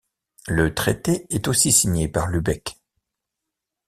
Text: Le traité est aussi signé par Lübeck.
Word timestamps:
Le 0.47 0.73
traité 0.73 1.27
est 1.29 1.47
aussi 1.47 1.71
signé 1.71 2.07
par 2.07 2.25
Lübeck. 2.27 2.79